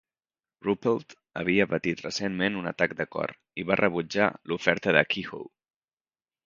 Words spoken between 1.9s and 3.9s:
recentment un atac de cor i va